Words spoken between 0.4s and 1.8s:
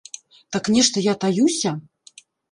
Так нешта я таюся?!